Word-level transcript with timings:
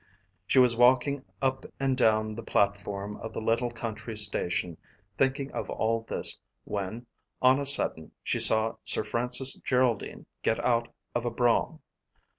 She 0.47 0.57
was 0.57 0.75
walking 0.75 1.23
up 1.43 1.63
and 1.79 1.95
down 1.95 2.33
the 2.33 2.41
platform 2.41 3.17
of 3.17 3.33
the 3.33 3.39
little 3.39 3.69
country 3.69 4.17
station 4.17 4.75
thinking 5.15 5.51
of 5.51 5.69
all 5.69 6.07
this 6.09 6.39
when 6.63 7.05
on 7.39 7.59
a 7.59 7.67
sudden 7.67 8.11
she 8.23 8.39
saw 8.39 8.77
Sir 8.83 9.03
Francis 9.03 9.59
Geraldine 9.59 10.25
get 10.41 10.59
out 10.65 10.87
of 11.13 11.23
a 11.23 11.29
brougham. 11.29 11.81